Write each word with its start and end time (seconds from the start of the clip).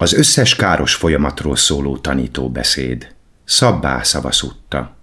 Az 0.00 0.12
összes 0.12 0.56
káros 0.56 0.94
folyamatról 0.94 1.56
szóló 1.56 1.96
tanító 1.96 2.50
beszéd. 2.50 3.14
Szabbá 3.44 4.02
szavaszutta. 4.02 4.96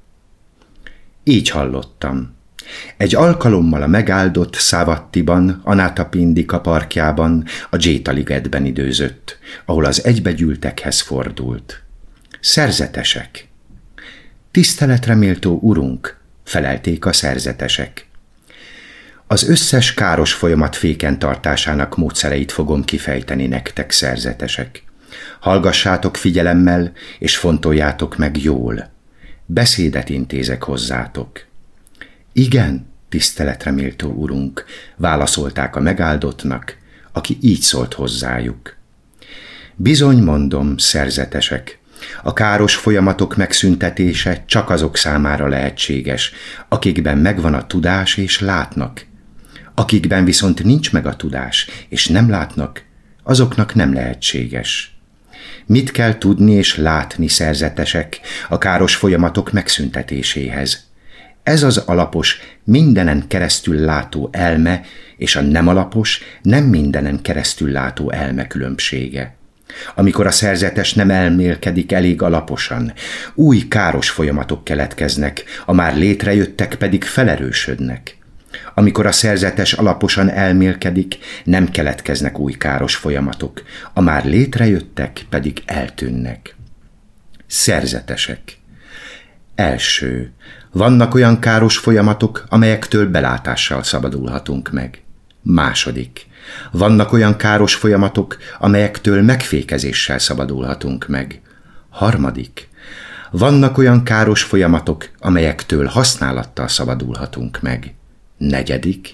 Így 1.24 1.50
hallottam. 1.50 2.36
Egy 2.98 3.16
alkalommal 3.16 3.82
a 3.82 3.88
megáldott 3.88 4.56
Szávattiban, 4.56 5.62
Anátapindika 5.64 6.62
parkjában, 6.62 7.46
a 7.70 7.78
Jétaligetben 7.80 8.66
időzött, 8.66 9.38
ahol 9.66 9.86
az 9.86 10.06
egybegyűltekhez 10.06 11.02
fordult. 11.02 11.84
Szerzetesek. 12.40 13.48
Tiszteletre 14.52 15.16
méltó 15.16 15.60
urunk, 15.62 16.18
felelték 16.44 17.06
a 17.06 17.14
szerzetesek. 17.14 18.08
Az 19.28 19.50
összes 19.50 19.94
káros 19.94 20.34
folyamat 20.34 20.76
féken 20.76 21.20
tartásának 21.20 21.98
módszereit 21.98 22.52
fogom 22.52 22.84
kifejteni 22.84 23.48
nektek, 23.48 23.92
szerzetesek. 23.92 24.84
Hallgassátok 25.40 26.18
figyelemmel, 26.18 26.92
és 27.20 27.38
fontoljátok 27.38 28.18
meg 28.18 28.44
jól. 28.44 28.92
Beszédet 29.46 30.10
intézek 30.10 30.64
hozzátok. 30.64 31.46
Igen, 32.34 32.88
tiszteletre 33.10 33.72
méltó 33.72 34.10
urunk, 34.10 34.66
válaszolták 34.96 35.76
a 35.76 35.80
megáldottnak, 35.80 36.78
aki 37.12 37.38
így 37.42 37.62
szólt 37.62 37.94
hozzájuk. 37.94 38.76
Bizony 39.76 40.24
mondom, 40.24 40.78
szerzetesek, 40.78 41.80
a 42.24 42.34
káros 42.34 42.76
folyamatok 42.76 43.36
megszüntetése 43.36 44.44
csak 44.46 44.70
azok 44.70 44.98
számára 44.98 45.48
lehetséges, 45.48 46.32
akikben 46.68 47.18
megvan 47.18 47.54
a 47.54 47.68
tudás 47.68 48.18
és 48.18 48.40
látnak. 48.40 49.06
Akikben 49.74 50.26
viszont 50.26 50.64
nincs 50.64 50.92
meg 50.92 51.06
a 51.06 51.16
tudás 51.16 51.70
és 51.90 52.08
nem 52.08 52.30
látnak, 52.30 52.84
azoknak 53.24 53.74
nem 53.74 53.94
lehetséges. 53.94 54.95
Mit 55.66 55.92
kell 55.92 56.18
tudni 56.18 56.52
és 56.52 56.78
látni 56.78 57.28
szerzetesek 57.28 58.20
a 58.50 58.58
káros 58.58 58.96
folyamatok 58.96 59.52
megszüntetéséhez? 59.52 60.84
Ez 61.44 61.64
az 61.64 61.78
alapos, 61.78 62.40
mindenen 62.64 63.28
keresztül 63.28 63.80
látó 63.80 64.30
elme 64.32 64.82
és 65.18 65.36
a 65.36 65.42
nem 65.42 65.68
alapos, 65.68 66.22
nem 66.42 66.64
mindenen 66.64 67.22
keresztül 67.22 67.72
látó 67.72 68.12
elme 68.12 68.48
különbsége. 68.48 69.36
Amikor 69.96 70.28
a 70.28 70.32
szerzetes 70.32 70.94
nem 70.94 71.10
elmélkedik 71.10 71.92
elég 71.92 72.22
alaposan, 72.22 72.94
új 73.34 73.68
káros 73.68 74.10
folyamatok 74.10 74.64
keletkeznek, 74.64 75.44
a 75.66 75.74
már 75.74 75.98
létrejöttek 75.98 76.76
pedig 76.76 77.04
felerősödnek. 77.04 78.15
Amikor 78.74 79.06
a 79.06 79.12
szerzetes 79.12 79.74
alaposan 79.74 80.30
elmélkedik, 80.30 81.18
nem 81.44 81.70
keletkeznek 81.70 82.40
új 82.40 82.52
káros 82.52 82.96
folyamatok, 82.96 83.64
a 83.94 84.02
már 84.02 84.26
létrejöttek 84.26 85.26
pedig 85.30 85.62
eltűnnek. 85.66 86.56
Szerzetesek. 87.48 88.58
Első. 89.56 90.32
Vannak 90.72 91.14
olyan 91.14 91.40
káros 91.40 91.78
folyamatok, 91.78 92.46
amelyektől 92.50 93.10
belátással 93.10 93.84
szabadulhatunk 93.84 94.72
meg. 94.72 95.04
Második. 95.42 96.28
Vannak 96.72 97.14
olyan 97.14 97.38
káros 97.38 97.76
folyamatok, 97.76 98.38
amelyektől 98.60 99.22
megfékezéssel 99.22 100.20
szabadulhatunk 100.20 101.08
meg. 101.08 101.42
Harmadik. 101.90 102.70
Vannak 103.32 103.78
olyan 103.78 104.04
káros 104.04 104.44
folyamatok, 104.44 105.10
amelyektől 105.20 105.86
használattal 105.86 106.68
szabadulhatunk 106.68 107.62
meg. 107.62 107.94
Negyedik. 108.38 109.14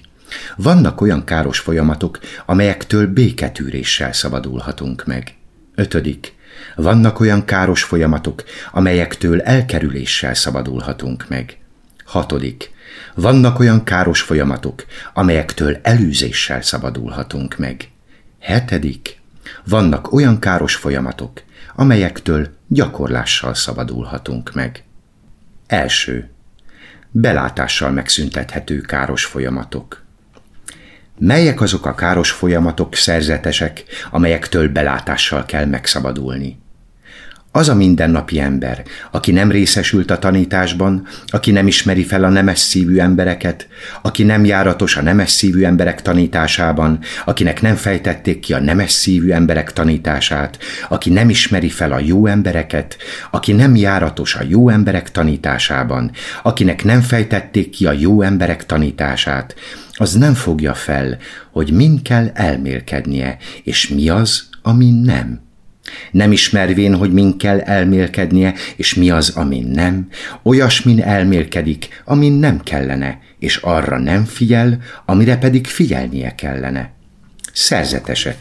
Vannak 0.56 1.00
olyan 1.00 1.24
káros 1.24 1.58
folyamatok, 1.58 2.18
amelyektől 2.46 3.06
béketűréssel 3.06 4.12
szabadulhatunk 4.12 5.06
meg. 5.06 5.34
Ötödik. 5.74 6.34
Vannak 6.76 7.20
olyan 7.20 7.44
káros 7.44 7.82
folyamatok, 7.82 8.44
amelyektől 8.72 9.40
elkerüléssel 9.40 10.34
szabadulhatunk 10.34 11.28
meg. 11.28 11.58
Hatodik. 12.04 12.70
Vannak 13.14 13.58
olyan 13.58 13.84
káros 13.84 14.20
folyamatok, 14.20 14.84
amelyektől 15.12 15.78
elűzéssel 15.82 16.62
szabadulhatunk 16.62 17.58
meg. 17.58 17.90
Hetedik. 18.38 19.20
Vannak 19.64 20.12
olyan 20.12 20.38
káros 20.38 20.74
folyamatok, 20.74 21.42
amelyektől 21.74 22.48
gyakorlással 22.68 23.54
szabadulhatunk 23.54 24.52
meg. 24.54 24.84
Első. 25.66 26.30
Belátással 27.14 27.90
megszüntethető 27.90 28.80
káros 28.80 29.24
folyamatok. 29.24 30.04
Melyek 31.18 31.60
azok 31.60 31.86
a 31.86 31.94
káros 31.94 32.30
folyamatok 32.30 32.94
szerzetesek, 32.94 33.84
amelyektől 34.10 34.68
belátással 34.68 35.44
kell 35.44 35.64
megszabadulni? 35.64 36.61
Az 37.54 37.68
a 37.68 37.74
mindennapi 37.74 38.40
ember, 38.40 38.82
aki 39.10 39.32
nem 39.32 39.50
részesült 39.50 40.10
a 40.10 40.18
tanításban, 40.18 41.06
aki 41.26 41.50
nem 41.50 41.66
ismeri 41.66 42.04
fel 42.04 42.24
a 42.24 42.28
nemes 42.28 42.58
szívű 42.58 42.98
embereket, 42.98 43.68
aki 44.02 44.22
nem 44.22 44.44
járatos 44.44 44.96
a 44.96 45.02
nemes 45.02 45.30
szívű 45.30 45.64
emberek 45.64 46.02
tanításában, 46.02 46.98
akinek 47.24 47.60
nem 47.60 47.74
fejtették 47.74 48.40
ki 48.40 48.52
a 48.52 48.60
nemes 48.60 48.90
szívű 48.90 49.30
emberek 49.30 49.72
tanítását, 49.72 50.58
aki 50.88 51.10
nem 51.10 51.28
ismeri 51.28 51.68
fel 51.68 51.92
a 51.92 51.98
jó 51.98 52.26
embereket, 52.26 52.96
aki 53.30 53.52
nem 53.52 53.76
járatos 53.76 54.34
a 54.34 54.44
jó 54.48 54.68
emberek 54.68 55.10
tanításában, 55.10 56.10
akinek 56.42 56.84
nem 56.84 57.00
fejtették 57.00 57.70
ki 57.70 57.86
a 57.86 57.92
jó 57.92 58.22
emberek 58.22 58.66
tanítását, 58.66 59.54
az 59.92 60.12
nem 60.12 60.34
fogja 60.34 60.74
fel, 60.74 61.18
hogy 61.50 61.72
min 61.72 62.02
kell 62.02 62.30
elmélkednie, 62.34 63.36
és 63.62 63.88
mi 63.88 64.08
az, 64.08 64.48
ami 64.62 64.90
nem. 64.90 65.50
Nem 66.10 66.32
ismervén, 66.32 66.94
hogy 66.94 67.12
min 67.12 67.38
kell 67.38 67.60
elmélkednie, 67.60 68.54
és 68.76 68.94
mi 68.94 69.10
az, 69.10 69.28
amin 69.28 69.66
nem, 69.66 70.08
olyasmin 70.42 71.02
elmélkedik, 71.02 72.02
amin 72.04 72.32
nem 72.32 72.60
kellene, 72.60 73.18
és 73.38 73.56
arra 73.56 73.98
nem 73.98 74.24
figyel, 74.24 74.78
amire 75.06 75.36
pedig 75.36 75.66
figyelnie 75.66 76.34
kellene. 76.34 76.92
Szerzetesek. 77.52 78.36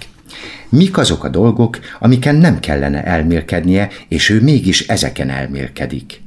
Mik 0.69 0.97
azok 0.97 1.23
a 1.23 1.29
dolgok, 1.29 1.79
amiken 1.99 2.35
nem 2.35 2.59
kellene 2.59 3.03
elmélkednie, 3.03 3.89
és 4.07 4.29
ő 4.29 4.41
mégis 4.41 4.87
ezeken 4.87 5.29
elmélkedik? 5.29 6.21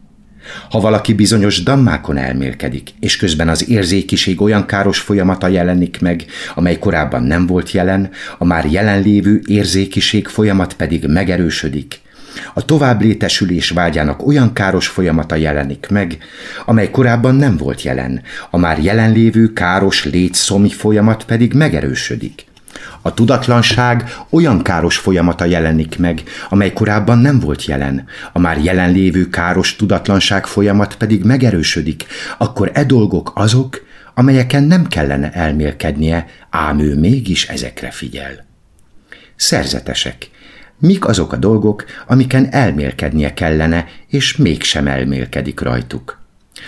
Ha 0.70 0.80
valaki 0.80 1.14
bizonyos 1.14 1.62
dammákon 1.62 2.16
elmélkedik, 2.16 2.90
és 3.00 3.16
közben 3.16 3.48
az 3.48 3.68
érzékiség 3.68 4.40
olyan 4.40 4.66
káros 4.66 4.98
folyamata 4.98 5.48
jelenik 5.48 6.00
meg, 6.00 6.24
amely 6.54 6.78
korábban 6.78 7.22
nem 7.22 7.46
volt 7.46 7.70
jelen, 7.70 8.10
a 8.38 8.44
már 8.44 8.64
jelenlévő 8.64 9.42
érzékiség 9.46 10.26
folyamat 10.26 10.74
pedig 10.74 11.06
megerősödik, 11.06 12.02
a 12.54 12.64
tovább 12.64 13.00
létesülés 13.00 13.70
vágyának 13.70 14.26
olyan 14.26 14.52
káros 14.52 14.88
folyamata 14.88 15.34
jelenik 15.34 15.86
meg, 15.90 16.18
amely 16.64 16.90
korábban 16.90 17.34
nem 17.34 17.56
volt 17.56 17.82
jelen, 17.82 18.22
a 18.50 18.58
már 18.58 18.78
jelenlévő 18.78 19.52
káros 19.52 20.04
létszomj 20.04 20.68
folyamat 20.68 21.24
pedig 21.24 21.52
megerősödik. 21.52 22.44
A 23.02 23.14
tudatlanság 23.14 24.16
olyan 24.30 24.62
káros 24.62 24.96
folyamata 24.96 25.44
jelenik 25.44 25.98
meg, 25.98 26.22
amely 26.48 26.72
korábban 26.72 27.18
nem 27.18 27.40
volt 27.40 27.64
jelen, 27.64 28.06
a 28.32 28.38
már 28.38 28.58
jelenlévő 28.64 29.28
káros 29.28 29.76
tudatlanság 29.76 30.46
folyamat 30.46 30.96
pedig 30.96 31.24
megerősödik, 31.24 32.04
akkor 32.38 32.70
e 32.74 32.84
dolgok 32.84 33.32
azok, 33.34 33.82
amelyeken 34.14 34.62
nem 34.62 34.86
kellene 34.86 35.32
elmélkednie, 35.32 36.26
ám 36.50 36.78
ő 36.78 36.98
mégis 36.98 37.48
ezekre 37.48 37.90
figyel. 37.90 38.46
Szerzetesek. 39.36 40.30
Mik 40.78 41.06
azok 41.06 41.32
a 41.32 41.36
dolgok, 41.36 41.84
amiken 42.06 42.52
elmélkednie 42.52 43.34
kellene, 43.34 43.86
és 44.08 44.36
mégsem 44.36 44.86
elmélkedik 44.86 45.60
rajtuk? 45.60 46.23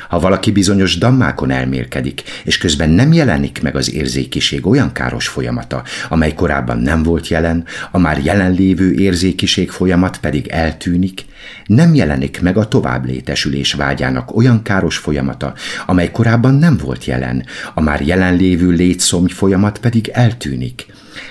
Ha 0.09 0.21
valaki 0.21 0.53
bizonyos 0.53 0.99
dammákon 0.99 1.51
elmélkedik, 1.51 2.23
és 2.45 2.59
közben 2.59 2.91
nem 2.91 3.13
jelenik 3.13 3.63
meg 3.63 3.77
az 3.77 3.93
érzékiség 3.93 4.67
olyan 4.67 4.93
káros 4.93 5.29
folyamata, 5.29 5.83
amely 6.09 6.35
korábban 6.35 6.79
nem 6.79 7.03
volt 7.03 7.29
jelen, 7.29 7.65
a 7.91 7.99
már 7.99 8.25
jelenlévő 8.25 8.93
érzékiség 8.93 9.71
folyamat 9.71 10.19
pedig 10.19 10.47
eltűnik, 10.47 11.25
nem 11.67 11.95
jelenik 11.95 12.41
meg 12.41 12.57
a 12.57 12.69
tovább 12.69 13.05
létesülés 13.05 13.73
vágyának 13.73 14.37
olyan 14.37 14.63
káros 14.63 14.97
folyamata, 14.97 15.55
amely 15.87 16.11
korábban 16.11 16.55
nem 16.55 16.77
volt 16.77 17.05
jelen, 17.05 17.45
a 17.75 17.81
már 17.81 18.01
jelenlévő 18.01 18.71
létszomj 18.71 19.29
folyamat 19.29 19.79
pedig 19.79 20.09
eltűnik, 20.09 20.87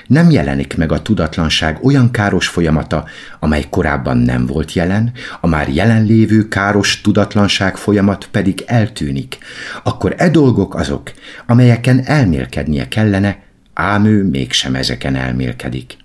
nem 0.07 0.31
jelenik 0.31 0.77
meg 0.77 0.91
a 0.91 1.01
tudatlanság 1.01 1.83
olyan 1.83 2.11
káros 2.11 2.47
folyamata, 2.47 3.05
amely 3.39 3.65
korábban 3.69 4.17
nem 4.17 4.45
volt 4.45 4.73
jelen, 4.73 5.11
a 5.41 5.47
már 5.47 5.69
jelenlévő 5.69 6.47
káros 6.47 7.01
tudatlanság 7.01 7.77
folyamat 7.77 8.27
pedig 8.31 8.63
eltűnik, 8.65 9.37
akkor 9.83 10.15
e 10.17 10.29
dolgok 10.29 10.75
azok, 10.75 11.11
amelyeken 11.45 12.05
elmélkednie 12.05 12.87
kellene, 12.87 13.43
ám 13.73 14.05
ő 14.05 14.23
mégsem 14.23 14.75
ezeken 14.75 15.15
elmélkedik. 15.15 15.97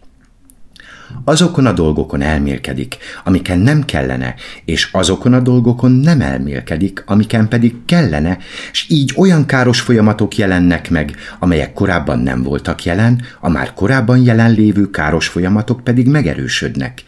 Azokon 1.24 1.66
a 1.66 1.72
dolgokon 1.72 2.22
elmélkedik, 2.22 2.96
amiken 3.24 3.58
nem 3.58 3.84
kellene, 3.84 4.34
és 4.64 4.88
azokon 4.92 5.32
a 5.32 5.40
dolgokon 5.40 5.92
nem 5.92 6.20
elmélkedik, 6.20 7.02
amiken 7.06 7.48
pedig 7.48 7.74
kellene, 7.84 8.38
és 8.72 8.86
így 8.88 9.12
olyan 9.16 9.46
káros 9.46 9.80
folyamatok 9.80 10.36
jelennek 10.36 10.90
meg, 10.90 11.16
amelyek 11.38 11.72
korábban 11.72 12.18
nem 12.18 12.42
voltak 12.42 12.84
jelen, 12.84 13.22
a 13.40 13.48
már 13.48 13.74
korábban 13.74 14.22
jelenlévő 14.22 14.90
káros 14.90 15.28
folyamatok 15.28 15.84
pedig 15.84 16.06
megerősödnek. 16.06 17.02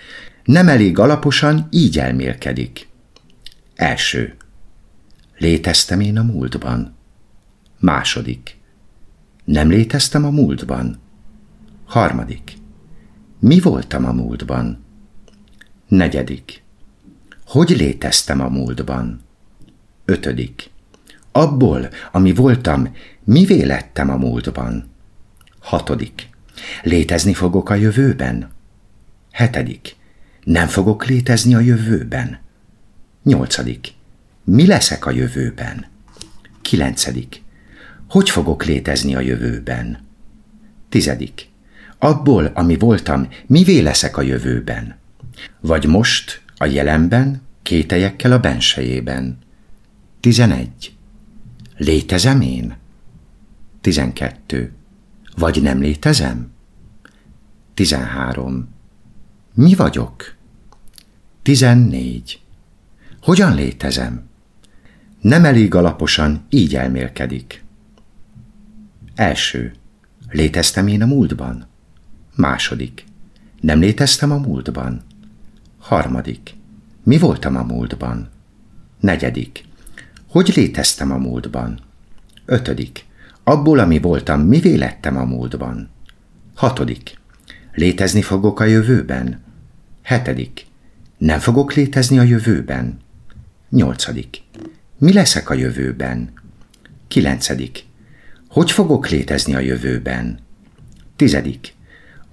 Nem 0.45 0.69
elég 0.69 0.99
alaposan, 0.99 1.67
így 1.71 1.99
elmélkedik. 1.99 2.89
Első. 3.75 4.35
Léteztem 5.39 6.01
én 6.01 6.19
a 6.19 6.23
múltban. 6.23 6.97
Második. 7.79 8.57
Nem 9.45 9.69
léteztem 9.69 10.25
a 10.25 10.31
múltban. 10.31 11.01
Harmadik. 11.85 12.62
Mi 13.43 13.61
voltam 13.61 14.05
a 14.05 14.13
múltban? 14.13 14.85
Negyedik. 15.89 16.63
Hogy 17.47 17.71
léteztem 17.71 18.41
a 18.41 18.49
múltban? 18.49 19.21
Ötödik. 20.05 20.71
Abból, 21.33 21.89
ami 22.13 22.35
voltam, 22.35 22.97
mi 23.25 23.65
lettem 23.67 24.11
a 24.11 24.17
múltban? 24.17 24.91
Hatodik. 25.59 26.29
Létezni 26.83 27.35
fogok 27.35 27.71
a 27.71 27.75
jövőben? 27.75 28.51
Hetedik. 29.31 29.97
Nem 30.45 30.67
fogok 30.67 31.07
létezni 31.07 31.55
a 31.55 31.61
jövőben? 31.61 32.39
Nyolcadik. 33.23 33.93
Mi 34.45 34.67
leszek 34.67 35.07
a 35.07 35.11
jövőben? 35.11 35.87
Kilencedik. 36.61 37.43
Hogy 38.09 38.31
fogok 38.31 38.65
létezni 38.65 39.15
a 39.15 39.21
jövőben? 39.21 40.07
Tizedik. 40.89 41.52
Abból, 42.05 42.47
ami 42.47 42.77
voltam, 42.77 43.29
mivé 43.47 43.79
leszek 43.79 44.17
a 44.17 44.23
jövőben? 44.23 44.97
Vagy 45.61 45.87
most, 45.87 46.43
a 46.57 46.65
jelenben, 46.65 47.43
kételyekkel 47.63 48.33
a 48.33 48.39
bensejében? 48.39 49.39
Tizenegy. 50.21 50.95
Létezem 51.77 52.41
én? 52.41 52.77
Tizenkettő. 53.81 54.73
Vagy 55.37 55.63
nem 55.63 55.81
létezem? 55.81 56.53
Tizenhárom. 57.75 58.69
Mi 59.55 59.75
vagyok? 59.75 60.35
Tizennégy. 61.43 62.41
Hogyan 63.21 63.55
létezem? 63.55 64.29
Nem 65.21 65.45
elég 65.45 65.75
alaposan, 65.75 66.47
így 66.49 66.75
elmélkedik. 66.75 67.65
Első. 69.15 69.75
Léteztem 70.31 70.87
én 70.87 71.03
a 71.03 71.07
múltban? 71.07 71.71
Második. 72.35 73.05
Nem 73.61 73.81
léteztem 73.81 74.31
a 74.31 74.37
múltban? 74.37 75.03
Harmadik. 75.79 76.55
Mi 77.03 77.19
voltam 77.19 77.57
a 77.57 77.63
múltban? 77.63 78.29
Negyedik. 79.01 79.65
Hogy 80.29 80.53
léteztem 80.57 81.11
a 81.11 81.17
múltban? 81.17 81.81
Ötödik. 82.45 83.05
Abból, 83.45 83.79
ami 83.79 84.01
voltam, 84.01 84.41
mi 84.41 84.79
lettem 84.79 85.17
a 85.17 85.25
múltban? 85.25 85.91
Hatodik. 86.55 87.19
Létezni 87.75 88.23
fogok 88.23 88.61
a 88.61 88.65
jövőben? 88.65 89.41
Hetedik. 90.03 90.67
Nem 91.19 91.39
fogok 91.39 91.75
létezni 91.75 92.19
a 92.19 92.23
jövőben? 92.23 92.99
Nyolcadik. 93.71 94.43
Mi 94.99 95.13
leszek 95.13 95.51
a 95.51 95.55
jövőben? 95.55 96.33
Kilencedik. 97.09 97.85
Hogy 98.49 98.71
fogok 98.71 99.09
létezni 99.09 99.55
a 99.55 99.59
jövőben? 99.59 100.39
Tizedik. 101.17 101.75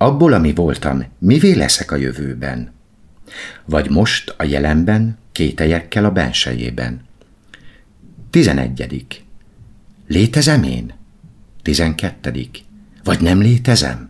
Abból, 0.02 0.34
ami 0.34 0.54
voltam, 0.54 1.04
mivé 1.18 1.54
leszek 1.54 1.92
a 1.92 1.96
jövőben? 1.96 2.72
Vagy 3.66 3.90
most 3.90 4.34
a 4.38 4.44
jelenben, 4.44 5.18
kételyekkel 5.32 6.06
a 6.06 6.12
bensejében? 6.12 7.02
Tizenegyedik. 8.30 9.24
Létezem 10.08 10.64
én? 10.64 10.94
Tizenkettedik. 11.62 12.64
Vagy 13.04 13.22
nem 13.22 13.40
létezem? 13.40 14.10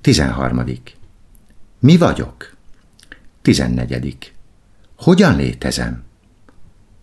Tizenharmadik. 0.00 0.96
Mi 1.78 1.96
vagyok? 1.96 2.56
Tizennegyedik. 3.42 4.34
Hogyan 4.94 5.36
létezem? 5.36 6.02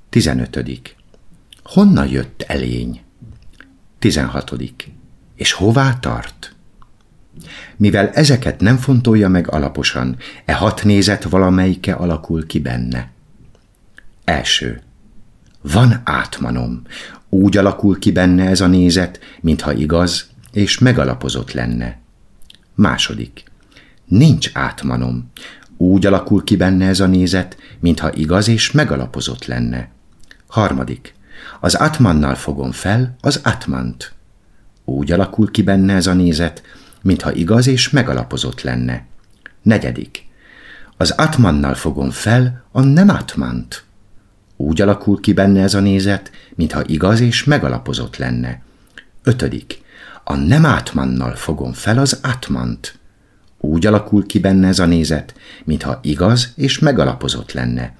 Tizenötödik. 0.09 0.95
Honnan 1.63 2.07
jött 2.07 2.41
elény? 2.41 3.01
Tizenhatodik. 3.99 4.91
És 5.35 5.51
hová 5.51 5.99
tart? 5.99 6.52
Mivel 7.77 8.09
ezeket 8.09 8.59
nem 8.59 8.77
fontolja 8.77 9.29
meg 9.29 9.51
alaposan, 9.51 10.17
e 10.45 10.53
hat 10.53 10.83
nézet 10.83 11.23
valamelyike 11.23 11.93
alakul 11.93 12.45
ki 12.45 12.59
benne. 12.59 13.11
Első. 14.23 14.81
Van 15.61 16.01
átmanom. 16.03 16.81
Úgy 17.29 17.57
alakul 17.57 17.99
ki 17.99 18.11
benne 18.11 18.47
ez 18.47 18.61
a 18.61 18.67
nézet, 18.67 19.19
mintha 19.41 19.73
igaz 19.73 20.29
és 20.51 20.77
megalapozott 20.77 21.51
lenne. 21.51 21.99
Második. 22.75 23.43
Nincs 24.05 24.49
átmanom. 24.53 25.31
Úgy 25.77 26.05
alakul 26.05 26.43
ki 26.43 26.55
benne 26.55 26.87
ez 26.87 26.99
a 26.99 27.07
nézet, 27.07 27.57
mintha 27.79 28.13
igaz 28.13 28.47
és 28.47 28.71
megalapozott 28.71 29.45
lenne. 29.45 29.89
Harmadik. 30.47 31.13
Az 31.59 31.75
atmannal 31.75 32.35
fogom 32.35 32.71
fel 32.71 33.15
az 33.21 33.39
atmant. 33.43 34.13
Úgy 34.85 35.11
alakul 35.11 35.51
ki 35.51 35.61
benne 35.61 35.93
ez 35.93 36.07
a 36.07 36.13
nézet, 36.13 36.61
mintha 37.03 37.33
igaz 37.33 37.67
és 37.67 37.89
megalapozott 37.89 38.61
lenne. 38.61 39.05
Negyedik. 39.61 40.27
Az 40.97 41.11
atmannal 41.11 41.73
fogom 41.73 42.09
fel 42.09 42.63
a 42.71 42.81
nem 42.81 43.09
atmant. 43.09 43.83
Úgy 44.55 44.81
alakul 44.81 45.19
ki 45.19 45.33
benne 45.33 45.61
ez 45.61 45.73
a 45.73 45.79
nézet, 45.79 46.31
mintha 46.55 46.83
igaz 46.85 47.19
és 47.19 47.43
megalapozott 47.43 48.17
lenne. 48.17 48.61
Ötödik. 49.23 49.81
A 50.23 50.35
nem 50.35 50.65
átmannal 50.65 51.35
fogom 51.35 51.73
fel 51.73 51.97
az 51.97 52.19
átmant. 52.21 52.97
Úgy 53.57 53.85
alakul 53.85 54.25
ki 54.25 54.39
benne 54.39 54.67
ez 54.67 54.79
a 54.79 54.85
nézet, 54.85 55.33
mintha 55.63 55.99
igaz 56.01 56.53
és 56.55 56.79
megalapozott 56.79 57.51
lenne. 57.51 57.95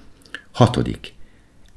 Hatodik. 0.52 1.13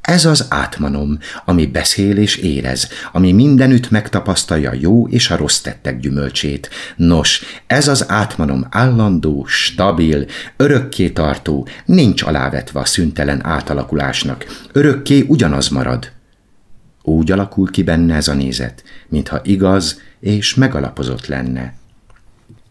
Ez 0.07 0.25
az 0.25 0.45
átmanom, 0.49 1.19
ami 1.45 1.65
beszél 1.65 2.17
és 2.17 2.35
érez, 2.35 2.89
ami 3.11 3.31
mindenütt 3.31 3.89
megtapasztalja 3.89 4.73
jó 4.73 5.07
és 5.07 5.29
a 5.29 5.35
rossz 5.35 5.59
tettek 5.59 5.99
gyümölcsét. 5.99 6.69
Nos, 6.95 7.41
ez 7.65 7.87
az 7.87 8.09
átmanom 8.09 8.67
állandó, 8.69 9.45
stabil, 9.47 10.25
örökké 10.57 11.09
tartó, 11.09 11.67
nincs 11.85 12.23
alávetve 12.23 12.79
a 12.79 12.85
szüntelen 12.85 13.45
átalakulásnak, 13.45 14.45
örökké 14.71 15.25
ugyanaz 15.27 15.67
marad. 15.67 16.11
Úgy 17.01 17.31
alakul 17.31 17.71
ki 17.71 17.83
benne 17.83 18.15
ez 18.15 18.27
a 18.27 18.33
nézet, 18.33 18.83
mintha 19.07 19.41
igaz 19.43 20.01
és 20.19 20.55
megalapozott 20.55 21.25
lenne. 21.25 21.73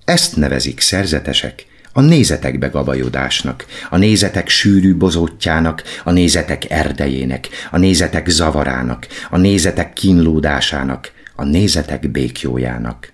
Ezt 0.05 0.37
nevezik 0.37 0.81
szerzetesek 0.81 1.67
a 1.96 2.00
nézetek 2.00 2.70
gabajodásnak, 2.72 3.66
a 3.90 3.96
nézetek 3.96 4.48
sűrű 4.48 4.94
bozótjának, 4.94 5.82
a 6.04 6.11
nézetek 6.11 6.71
erdejének, 6.71 7.49
a 7.71 7.78
nézetek 7.78 8.28
zavarának, 8.28 9.06
a 9.30 9.37
nézetek 9.37 9.92
kínlódásának, 9.92 11.12
a 11.35 11.44
nézetek 11.44 12.11
békjójának. 12.11 13.12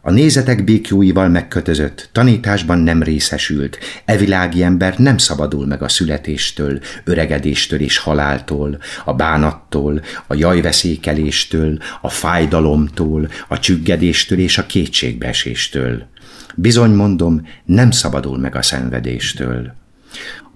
A 0.00 0.10
nézetek 0.10 0.64
békjóival 0.64 1.28
megkötözött, 1.28 2.08
tanításban 2.12 2.78
nem 2.78 3.02
részesült, 3.02 3.78
evilági 4.04 4.62
ember 4.62 4.98
nem 4.98 5.18
szabadul 5.18 5.66
meg 5.66 5.82
a 5.82 5.88
születéstől, 5.88 6.80
öregedéstől 7.04 7.80
és 7.80 7.98
haláltól, 7.98 8.78
a 9.04 9.14
bánattól, 9.14 10.02
a 10.26 10.34
jajveszékeléstől, 10.34 11.78
a 12.00 12.08
fájdalomtól, 12.08 13.28
a 13.48 13.58
csüggedéstől 13.58 14.38
és 14.38 14.58
a 14.58 14.66
kétségbeeséstől. 14.66 16.06
Bizony 16.54 16.90
mondom, 16.90 17.46
nem 17.64 17.90
szabadul 17.90 18.38
meg 18.38 18.54
a 18.54 18.62
szenvedéstől. 18.62 19.74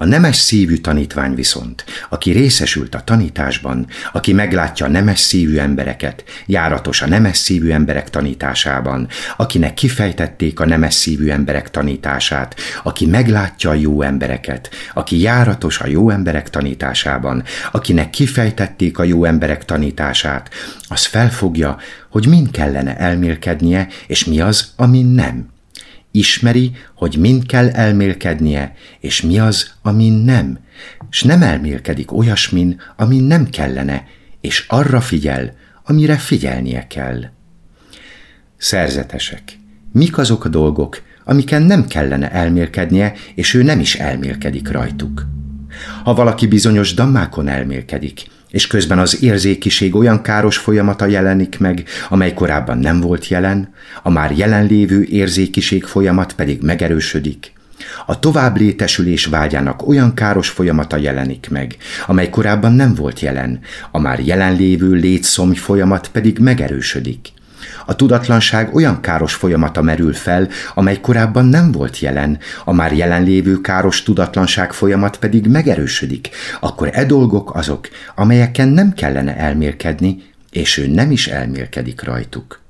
A 0.03 0.05
nemes 0.05 0.37
szívű 0.37 0.77
tanítvány 0.77 1.35
viszont, 1.35 1.85
aki 2.09 2.31
részesült 2.31 2.95
a 2.95 3.01
tanításban, 3.01 3.87
aki 4.13 4.33
meglátja 4.33 4.87
a 4.87 4.89
nemes 4.89 5.19
szívű 5.19 5.57
embereket, 5.57 6.25
járatos 6.47 7.03
a 7.03 7.07
nemes 7.07 7.37
szívű 7.37 7.71
emberek 7.71 8.11
tanításában, 8.11 9.09
akinek 9.37 9.75
kifejtették 9.75 10.61
a 10.61 10.67
nemes 10.67 10.95
szívű 10.95 11.29
emberek 11.29 11.71
tanítását, 11.71 12.55
aki 12.83 13.07
meglátja 13.07 13.71
a 13.71 13.75
jó 13.75 14.03
embereket, 14.03 14.71
aki 14.95 15.21
járatos 15.21 15.81
a 15.81 15.87
jó 15.87 16.11
emberek 16.11 16.51
tanításában, 16.51 17.43
akinek 17.73 18.11
kifejtették 18.11 18.99
a 18.99 19.05
jó 19.05 19.25
emberek 19.25 19.65
tanítását, 19.65 20.51
az 20.89 21.07
felfogja, 21.07 21.77
hogy 22.11 22.27
mind 22.27 22.51
kellene 22.51 22.97
elmélkednie, 22.97 23.89
és 24.07 24.25
mi 24.25 24.41
az, 24.41 24.73
ami 24.77 25.03
nem. 25.03 25.49
Ismeri, 26.11 26.73
hogy 26.95 27.17
mind 27.17 27.47
kell 27.47 27.69
elmélkednie, 27.69 28.75
és 29.01 29.21
mi 29.21 29.39
az, 29.39 29.71
amin 29.83 30.13
nem, 30.13 30.59
s 31.11 31.23
nem 31.23 31.43
elmélkedik 31.43 32.13
olyasmin, 32.13 32.81
amin 32.97 33.25
nem 33.25 33.49
kellene, 33.51 34.07
és 34.41 34.65
arra 34.69 35.01
figyel, 35.01 35.57
amire 35.85 36.17
figyelnie 36.17 36.87
kell. 36.87 37.25
Szerzetesek, 38.57 39.59
mik 39.93 40.19
azok 40.19 40.45
a 40.45 40.49
dolgok, 40.49 41.03
amiken 41.25 41.63
nem 41.63 41.87
kellene 41.87 42.31
elmélkednie, 42.31 43.15
és 43.35 43.55
ő 43.55 43.63
nem 43.63 43.81
is 43.81 43.95
elmélkedik 43.95 44.71
rajtuk. 44.71 45.27
Ha 46.05 46.15
valaki 46.15 46.47
bizonyos 46.47 46.95
dammákon 46.95 47.49
elmélkedik, 47.49 48.27
és 48.51 48.67
közben 48.67 48.99
az 48.99 49.23
érzékiség 49.23 49.95
olyan 49.95 50.23
káros 50.23 50.57
folyamata 50.57 51.07
jelenik 51.07 51.59
meg, 51.59 51.85
amely 52.09 52.35
korábban 52.35 52.79
nem 52.79 53.01
volt 53.01 53.29
jelen, 53.29 53.75
a 54.03 54.11
már 54.11 54.33
jelenlévő 54.37 55.03
érzékiség 55.03 55.85
folyamat 55.85 56.33
pedig 56.33 56.63
megerősödik, 56.63 57.53
a 58.07 58.19
tovább 58.19 58.57
létesülés 58.57 59.27
vágyának 59.27 59.89
olyan 59.89 60.15
káros 60.15 60.49
folyamata 60.49 60.97
jelenik 60.97 61.49
meg, 61.51 61.77
amely 62.07 62.31
korábban 62.31 62.73
nem 62.73 62.95
volt 62.95 63.21
jelen, 63.21 63.61
a 63.91 63.99
már 63.99 64.21
jelenlévő 64.21 64.93
létszomj 64.93 65.55
folyamat 65.55 66.09
pedig 66.09 66.39
megerősödik. 66.39 67.33
A 67.87 67.97
tudatlanság 67.97 68.75
olyan 68.75 69.01
káros 69.01 69.35
folyamata 69.35 69.83
merül 69.83 70.13
fel, 70.13 70.49
amely 70.75 71.01
korábban 71.01 71.45
nem 71.45 71.73
volt 71.73 71.99
jelen, 71.99 72.39
a 72.65 72.73
már 72.73 72.93
jelenlévő 72.93 73.61
káros 73.61 74.03
tudatlanság 74.03 74.73
folyamat 74.73 75.17
pedig 75.17 75.47
megerősödik, 75.47 76.29
akkor 76.61 76.91
e 76.93 77.05
dolgok 77.05 77.55
azok, 77.55 77.89
amelyeken 78.15 78.69
nem 78.69 78.93
kellene 78.93 79.37
elmélkedni, 79.37 80.23
és 80.51 80.77
ő 80.77 80.87
nem 80.87 81.11
is 81.11 81.27
elmélkedik 81.27 82.03
rajtuk. 82.03 82.61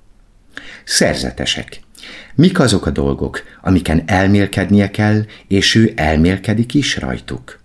Szerzetesek. 0.85 1.80
Mik 2.35 2.61
azok 2.61 2.87
a 2.87 2.90
dolgok, 2.90 3.42
amiken 3.61 4.02
elmélkednie 4.06 4.90
kell, 4.90 5.25
és 5.49 5.75
ő 5.75 5.92
elmélkedik 5.97 6.75
is 6.75 6.97
rajtuk? 6.97 7.60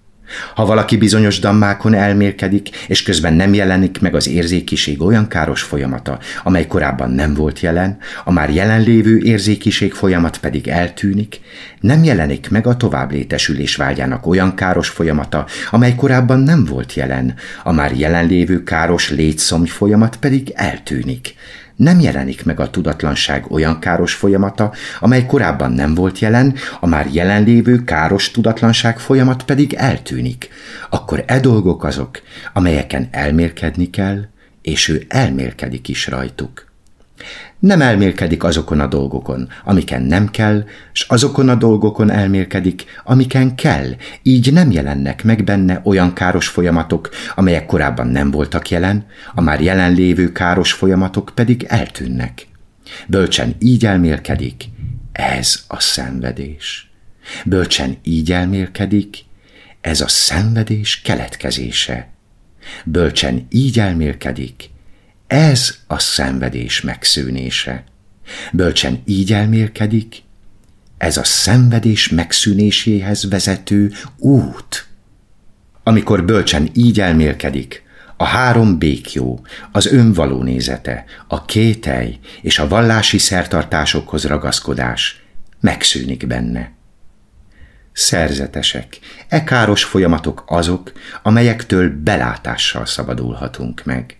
Ha 0.56 0.66
valaki 0.66 0.98
bizonyos 0.98 1.40
dammákon 1.40 1.94
elmélkedik, 1.94 2.70
és 2.88 3.04
közben 3.04 3.34
nem 3.34 3.54
jelenik 3.54 4.02
meg 4.02 4.16
az 4.16 4.28
érzékiség 4.28 5.02
olyan 5.02 5.28
káros 5.28 5.62
folyamata, 5.62 6.20
amely 6.44 6.68
korábban 6.68 7.12
nem 7.12 7.34
volt 7.34 7.60
jelen, 7.60 7.98
a 8.24 8.32
már 8.32 8.50
jelenlévő 8.50 9.18
érzékiség 9.18 9.94
folyamat 9.94 10.38
pedig 10.38 10.68
eltűnik, 10.68 11.40
nem 11.80 12.04
jelenik 12.04 12.50
meg 12.50 12.68
a 12.68 12.78
tovább 12.78 13.12
létesülés 13.12 13.76
vágyának 13.76 14.28
olyan 14.28 14.56
káros 14.56 14.90
folyamata, 14.90 15.46
amely 15.72 15.96
korábban 15.96 16.40
nem 16.40 16.66
volt 16.66 16.94
jelen, 16.94 17.34
a 17.64 17.72
már 17.72 17.92
jelenlévő 17.92 18.64
káros 18.64 19.10
létszomj 19.10 19.68
folyamat 19.68 20.16
pedig 20.16 20.52
eltűnik 20.56 21.36
nem 21.76 22.00
jelenik 22.00 22.46
meg 22.46 22.60
a 22.60 22.70
tudatlanság 22.70 23.52
olyan 23.52 23.80
káros 23.80 24.14
folyamata, 24.14 24.74
amely 25.00 25.26
korábban 25.26 25.72
nem 25.72 25.94
volt 25.94 26.20
jelen, 26.20 26.56
a 26.80 26.88
már 26.88 27.08
jelenlévő 27.12 27.84
káros 27.84 28.32
tudatlanság 28.32 29.00
folyamat 29.00 29.44
pedig 29.44 29.74
eltűnik, 29.74 30.50
akkor 30.90 31.24
e 31.28 31.40
dolgok 31.40 31.84
azok, 31.84 32.22
amelyeken 32.54 33.08
elmérkedni 33.12 33.90
kell, 33.90 34.26
és 34.62 34.88
ő 34.88 35.06
elmérkedik 35.08 35.88
is 35.88 36.08
rajtuk 36.08 36.74
nem 37.60 37.82
elmélkedik 37.82 38.44
azokon 38.44 38.80
a 38.80 38.88
dolgokon, 38.88 39.50
amiken 39.64 40.02
nem 40.02 40.30
kell, 40.30 40.64
s 40.92 41.06
azokon 41.08 41.50
a 41.50 41.56
dolgokon 41.56 42.12
elmélkedik, 42.12 42.86
amiken 43.04 43.56
kell, 43.56 43.96
így 44.24 44.54
nem 44.54 44.72
jelennek 44.72 45.24
meg 45.24 45.44
benne 45.44 45.82
olyan 45.84 46.14
káros 46.14 46.48
folyamatok, 46.48 47.10
amelyek 47.36 47.66
korábban 47.66 48.08
nem 48.08 48.32
voltak 48.32 48.70
jelen, 48.70 49.06
a 49.34 49.42
már 49.42 49.62
jelenlévő 49.62 50.32
káros 50.32 50.72
folyamatok 50.72 51.32
pedig 51.34 51.66
eltűnnek. 51.68 52.48
Bölcsen 53.08 53.56
így 53.60 53.86
elmélkedik, 53.86 54.64
ez 55.12 55.64
a 55.68 55.80
szenvedés. 55.80 56.90
Bölcsen 57.46 57.98
így 58.04 58.32
elmélkedik, 58.32 59.18
ez 59.82 60.02
a 60.02 60.08
szenvedés 60.08 61.02
keletkezése. 61.02 62.10
Bölcsen 62.86 63.46
így 63.50 63.80
elmélkedik, 63.80 64.70
ez 65.28 65.78
a 65.88 66.00
szenvedés 66.00 66.82
megszűnése. 66.82 67.84
Bölcsen 68.52 69.02
így 69.06 69.34
elmélkedik, 69.34 70.24
ez 70.98 71.18
a 71.18 71.24
szenvedés 71.24 72.10
megszűnéséhez 72.10 73.30
vezető 73.30 73.92
út. 74.18 74.88
Amikor 75.84 76.26
bölcsen 76.26 76.70
így 76.74 77.00
elmélkedik, 77.00 77.84
a 78.18 78.24
három 78.24 78.78
békjó, 78.78 79.46
az 79.72 79.86
önvaló 79.86 80.44
nézete, 80.44 81.06
a 81.28 81.46
kételj 81.46 82.20
és 82.42 82.60
a 82.60 82.68
vallási 82.68 83.18
szertartásokhoz 83.18 84.26
ragaszkodás 84.26 85.24
megszűnik 85.60 86.28
benne. 86.28 86.72
Szerzetesek, 87.92 89.00
e 89.28 89.44
káros 89.44 89.84
folyamatok 89.84 90.44
azok, 90.48 90.92
amelyektől 91.24 91.90
belátással 92.04 92.86
szabadulhatunk 92.86 93.84
meg. 93.84 94.18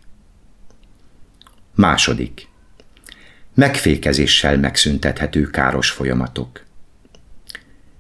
Második. 1.76 2.48
Megfékezéssel 3.54 4.58
megszüntethető 4.58 5.44
káros 5.50 5.90
folyamatok. 5.90 6.64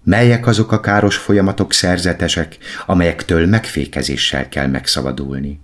Melyek 0.04 0.48
azok 0.48 0.72
a 0.72 0.80
káros 0.80 1.16
folyamatok 1.16 1.74
szerzetesek, 1.74 2.58
amelyektől 2.86 3.48
megfékezéssel 3.48 4.50
kell 4.50 4.68
megszabadulni? 4.68 5.60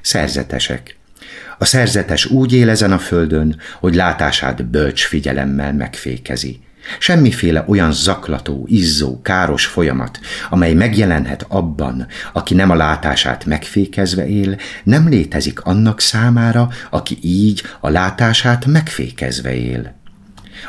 Szerzetesek. 0.00 0.96
A 1.58 1.64
szerzetes 1.64 2.26
úgy 2.26 2.52
él 2.52 2.70
ezen 2.70 2.92
a 2.92 2.98
földön, 2.98 3.60
hogy 3.78 3.94
látását 3.94 4.64
bölcs 4.64 5.06
figyelemmel 5.06 5.72
megfékezi, 5.72 6.60
Semmiféle 6.98 7.64
olyan 7.66 7.92
zaklató, 7.92 8.64
izzó, 8.66 9.20
káros 9.22 9.66
folyamat, 9.66 10.18
amely 10.50 10.74
megjelenhet 10.74 11.44
abban, 11.48 12.06
aki 12.32 12.54
nem 12.54 12.70
a 12.70 12.74
látását 12.74 13.44
megfékezve 13.44 14.28
él, 14.28 14.56
nem 14.84 15.08
létezik 15.08 15.60
annak 15.60 16.00
számára, 16.00 16.68
aki 16.90 17.18
így 17.22 17.62
a 17.80 17.88
látását 17.88 18.66
megfékezve 18.66 19.54
él. 19.54 19.96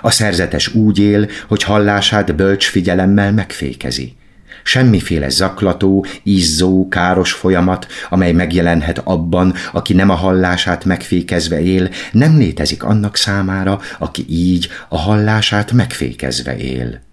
A 0.02 0.12
szerzetes 0.12 0.74
úgy 0.74 1.00
él, 1.00 1.30
hogy 1.48 1.64
hallását 1.64 2.36
bölcs 2.36 2.70
figyelemmel 2.70 3.32
megfékezi. 3.34 4.18
Semmiféle 4.64 5.30
zaklató, 5.30 6.06
izzó, 6.24 6.88
káros 6.88 7.32
folyamat, 7.32 7.88
amely 8.10 8.32
megjelenhet 8.32 9.02
abban, 9.04 9.54
aki 9.72 9.94
nem 9.94 10.10
a 10.10 10.16
hallását 10.16 10.86
megfékezve 10.86 11.62
él, 11.62 11.90
nem 12.12 12.38
létezik 12.38 12.84
annak 12.84 13.16
számára, 13.16 13.80
aki 13.98 14.26
így 14.30 14.70
a 14.90 14.98
hallását 14.98 15.72
megfékezve 15.72 16.58
él. 16.58 17.08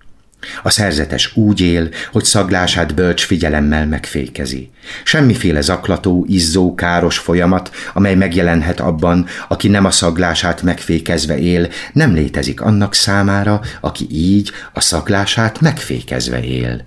A 0.62 0.70
szerzetes 0.70 1.36
úgy 1.36 1.60
él, 1.60 1.88
hogy 2.12 2.24
szaglását 2.24 2.94
bölcs 2.94 3.24
figyelemmel 3.24 3.86
megfékezi. 3.86 4.70
Semmiféle 5.04 5.60
zaklató, 5.60 6.24
izzó, 6.28 6.74
káros 6.74 7.18
folyamat, 7.18 7.70
amely 7.94 8.14
megjelenhet 8.14 8.80
abban, 8.80 9.26
aki 9.48 9.68
nem 9.68 9.84
a 9.84 9.90
szaglását 9.90 10.62
megfékezve 10.62 11.38
él, 11.38 11.68
nem 11.92 12.14
létezik 12.14 12.60
annak 12.60 12.94
számára, 12.94 13.60
aki 13.80 14.06
így 14.10 14.50
a 14.72 14.80
szaglását 14.80 15.60
megfékezve 15.60 16.42
él. 16.42 16.84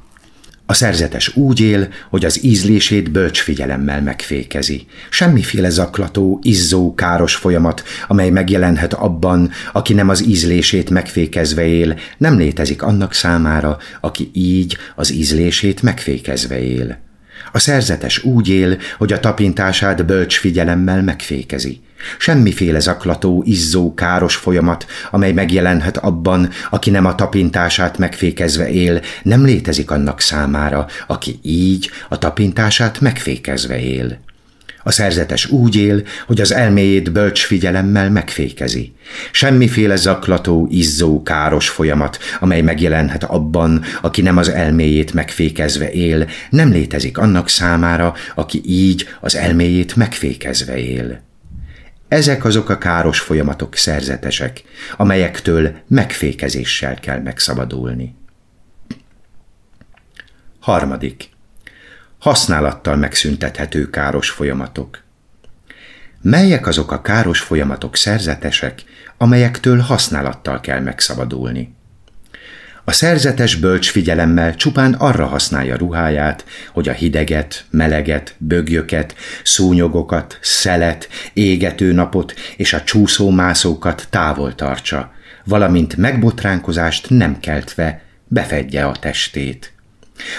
A 0.69 0.73
szerzetes 0.73 1.35
úgy 1.35 1.59
él, 1.59 1.87
hogy 2.09 2.25
az 2.25 2.43
ízlését 2.43 3.11
bölcs 3.11 3.41
figyelemmel 3.41 4.01
megfékezi. 4.01 4.85
Semmiféle 5.09 5.69
zaklató, 5.69 6.39
izzó, 6.43 6.93
káros 6.95 7.35
folyamat, 7.35 7.83
amely 8.07 8.29
megjelenhet 8.29 8.93
abban, 8.93 9.51
aki 9.73 9.93
nem 9.93 10.09
az 10.09 10.25
ízlését 10.25 10.89
megfékezve 10.89 11.65
él, 11.65 11.99
nem 12.17 12.37
létezik 12.37 12.81
annak 12.81 13.13
számára, 13.13 13.77
aki 13.99 14.29
így 14.33 14.77
az 14.95 15.11
ízlését 15.11 15.81
megfékezve 15.81 16.61
él. 16.61 16.97
A 17.51 17.59
szerzetes 17.59 18.23
úgy 18.23 18.47
él, 18.47 18.77
hogy 18.97 19.13
a 19.13 19.19
tapintását 19.19 20.05
bölcs 20.05 20.39
figyelemmel 20.39 21.03
megfékezi. 21.03 21.81
Semmiféle 22.17 22.79
zaklató, 22.79 23.43
izzó, 23.45 23.93
káros 23.93 24.35
folyamat, 24.35 24.85
amely 25.11 25.31
megjelenhet 25.31 25.97
abban, 25.97 26.49
aki 26.69 26.89
nem 26.89 27.05
a 27.05 27.15
tapintását 27.15 27.97
megfékezve 27.97 28.69
él, 28.69 29.01
nem 29.23 29.45
létezik 29.45 29.91
annak 29.91 30.21
számára, 30.21 30.87
aki 31.07 31.39
így 31.41 31.89
a 32.09 32.17
tapintását 32.17 32.99
megfékezve 33.01 33.79
él. 33.79 34.19
A 34.83 34.91
szerzetes 34.91 35.45
úgy 35.45 35.75
él, 35.75 36.03
hogy 36.27 36.41
az 36.41 36.53
elméjét 36.53 37.11
bölcs 37.11 37.45
figyelemmel 37.45 38.09
megfékezi. 38.09 38.93
Semmiféle 39.31 39.95
zaklató, 39.95 40.67
izzó, 40.71 41.23
káros 41.23 41.69
folyamat, 41.69 42.17
amely 42.39 42.61
megjelenhet 42.61 43.23
abban, 43.23 43.83
aki 44.01 44.21
nem 44.21 44.37
az 44.37 44.49
elméjét 44.49 45.13
megfékezve 45.13 45.91
él, 45.91 46.27
nem 46.49 46.71
létezik 46.71 47.17
annak 47.17 47.49
számára, 47.49 48.13
aki 48.35 48.61
így 48.65 49.07
az 49.21 49.35
elméjét 49.35 49.95
megfékezve 49.95 50.77
él. 50.77 51.28
Ezek 52.09 52.45
azok 52.45 52.69
a 52.69 52.77
káros 52.77 53.19
folyamatok 53.19 53.75
szerzetesek, 53.75 54.63
amelyektől 54.97 55.75
megfékezéssel 55.87 56.95
kell 56.99 57.19
megszabadulni. 57.19 58.15
Harmadik. 60.59 61.29
Használattal 62.19 62.95
megszüntethető 62.95 63.89
káros 63.89 64.29
folyamatok. 64.29 65.03
Melyek 66.21 66.67
azok 66.67 66.91
a 66.91 67.01
káros 67.01 67.39
folyamatok 67.39 67.95
szerzetesek, 67.95 68.83
amelyektől 69.17 69.79
használattal 69.79 70.59
kell 70.59 70.79
megszabadulni? 70.79 71.75
A 72.89 72.91
szerzetes 72.91 73.55
bölcs 73.55 73.91
figyelemmel 73.91 74.55
csupán 74.55 74.93
arra 74.93 75.25
használja 75.25 75.75
ruháját, 75.75 76.45
hogy 76.71 76.89
a 76.89 76.91
hideget, 76.91 77.65
meleget, 77.69 78.35
bögjöket, 78.37 79.15
szúnyogokat, 79.43 80.37
szelet, 80.41 81.09
égető 81.33 81.91
napot 81.91 82.33
és 82.57 82.73
a 82.73 82.83
csúszómászókat 82.83 84.07
távol 84.09 84.55
tartsa, 84.55 85.11
valamint 85.45 85.97
megbotránkozást 85.97 87.09
nem 87.09 87.39
keltve 87.39 88.01
befedje 88.27 88.85
a 88.85 88.95
testét. 88.95 89.73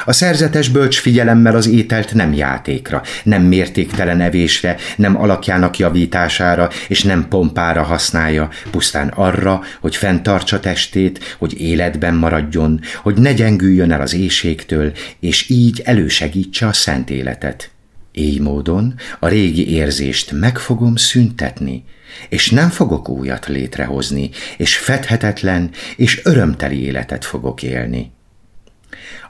A 0.04 0.12
szerzetes 0.12 0.68
bölcs 0.68 0.98
figyelemmel 0.98 1.56
az 1.56 1.66
ételt 1.66 2.14
nem 2.14 2.32
játékra, 2.32 3.02
nem 3.22 3.42
mértéktelen 3.42 4.20
evésre, 4.20 4.76
nem 4.96 5.20
alakjának 5.20 5.78
javítására 5.78 6.70
és 6.88 7.02
nem 7.02 7.28
pompára 7.28 7.82
használja, 7.82 8.48
pusztán 8.70 9.08
arra, 9.08 9.60
hogy 9.80 9.96
fenntartsa 9.96 10.60
testét, 10.60 11.36
hogy 11.38 11.60
életben 11.60 12.14
maradjon, 12.14 12.80
hogy 13.02 13.14
ne 13.14 13.32
gyengüljön 13.32 13.92
el 13.92 14.00
az 14.00 14.14
éjségtől, 14.14 14.92
és 15.20 15.48
így 15.48 15.82
elősegítse 15.84 16.66
a 16.66 16.72
szent 16.72 17.10
életet. 17.10 17.70
Így 18.12 18.40
módon 18.40 18.94
a 19.18 19.28
régi 19.28 19.70
érzést 19.70 20.32
meg 20.32 20.58
fogom 20.58 20.96
szüntetni, 20.96 21.84
és 22.28 22.50
nem 22.50 22.68
fogok 22.68 23.08
újat 23.08 23.46
létrehozni, 23.46 24.30
és 24.56 24.76
fedhetetlen 24.76 25.70
és 25.96 26.20
örömteli 26.24 26.82
életet 26.82 27.24
fogok 27.24 27.62
élni. 27.62 28.12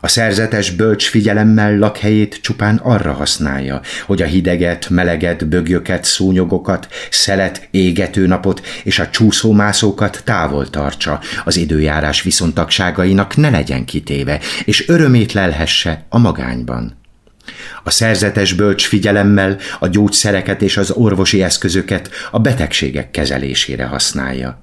A 0.01 0.09
szerzetes 0.09 0.71
bölcs 0.71 1.09
figyelemmel 1.09 1.79
lakhelyét 1.79 2.39
csupán 2.43 2.77
arra 2.77 3.13
használja, 3.13 3.81
hogy 4.07 4.23
a 4.23 4.27
hideget, 4.27 4.89
meleget, 4.91 5.49
bögjöket, 5.49 6.05
szúnyogokat, 6.05 6.89
szelet, 7.11 7.69
égető 7.71 8.27
napot 8.27 8.67
és 8.85 8.99
a 8.99 9.11
csúszómászókat 9.11 10.23
távol 10.25 10.71
tartsa, 10.71 11.21
az 11.45 11.57
időjárás 11.57 12.23
viszontagságainak 12.23 13.37
ne 13.37 13.51
legyen 13.51 13.85
kitéve, 13.85 14.41
és 14.65 14.89
örömét 14.89 15.33
lelhesse 15.33 16.05
a 16.09 16.19
magányban. 16.19 16.99
A 17.83 17.91
szerzetes 17.91 18.53
bölcs 18.53 18.87
figyelemmel 18.87 19.59
a 19.79 19.89
gyógyszereket 19.89 20.63
és 20.63 20.77
az 20.77 20.91
orvosi 20.91 21.43
eszközöket 21.43 22.11
a 22.31 22.39
betegségek 22.39 23.11
kezelésére 23.11 23.85
használja. 23.85 24.63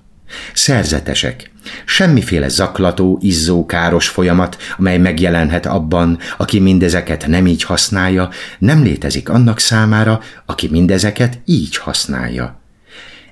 Szerzetesek. 0.53 1.51
Semmiféle 1.85 2.47
zaklató, 2.47 3.17
izzó, 3.21 3.65
káros 3.65 4.07
folyamat, 4.07 4.57
amely 4.77 4.97
megjelenhet 4.97 5.65
abban, 5.65 6.19
aki 6.37 6.59
mindezeket 6.59 7.27
nem 7.27 7.47
így 7.47 7.63
használja, 7.63 8.29
nem 8.59 8.83
létezik 8.83 9.29
annak 9.29 9.59
számára, 9.59 10.21
aki 10.45 10.67
mindezeket 10.67 11.39
így 11.45 11.77
használja. 11.77 12.59